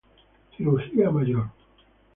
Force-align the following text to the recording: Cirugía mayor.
Cirugía 0.51 1.11
mayor. 1.11 1.51